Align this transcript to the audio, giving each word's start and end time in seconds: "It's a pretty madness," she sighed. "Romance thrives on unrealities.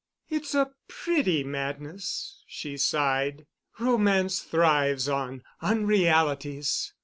"It's 0.31 0.55
a 0.55 0.71
pretty 0.87 1.43
madness," 1.43 2.43
she 2.47 2.75
sighed. 2.75 3.45
"Romance 3.77 4.39
thrives 4.41 5.07
on 5.07 5.43
unrealities. 5.61 6.93